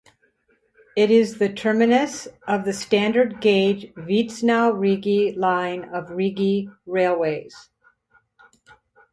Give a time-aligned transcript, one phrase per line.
[0.95, 7.69] It is the terminus of the standard gauge Vitznau–Rigi line of Rigi Railways.